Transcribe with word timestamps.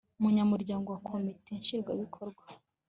munyamuryango 0.21 0.87
wa 0.91 1.01
Komite 1.09 1.49
Nshingwabikorwa 1.61 2.43